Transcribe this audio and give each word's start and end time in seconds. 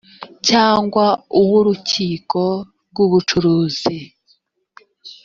cyangwa 0.47 1.05
uw’urukiko 1.39 2.43
rw’ubucuruzi 2.91 3.97